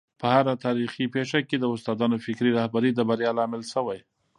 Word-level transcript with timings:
په 0.19 0.25
هره 0.35 0.53
تاریخي 0.65 1.05
پېښه 1.15 1.39
کي 1.49 1.55
د 1.59 1.65
استادانو 1.73 2.17
فکري 2.25 2.51
رهبري 2.57 2.91
د 2.93 2.99
بریا 3.09 3.31
لامل 3.39 3.61
سوی. 3.73 3.99